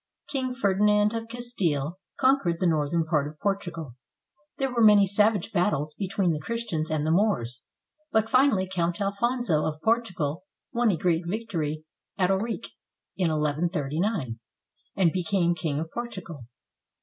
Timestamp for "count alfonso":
8.67-9.63